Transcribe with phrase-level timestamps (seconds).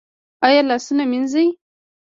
[0.45, 1.45] ایا لاسونه مینځي؟